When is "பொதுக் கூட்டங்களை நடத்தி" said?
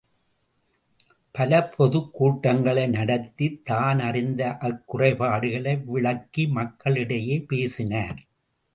1.63-3.61